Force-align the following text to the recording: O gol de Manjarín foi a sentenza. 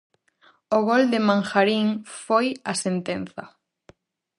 O 0.77 0.79
gol 0.89 1.03
de 1.13 1.19
Manjarín 1.27 1.87
foi 2.23 2.47
a 2.71 2.73
sentenza. 2.85 3.43